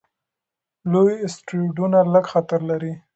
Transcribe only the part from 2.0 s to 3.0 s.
لږ خطر لري.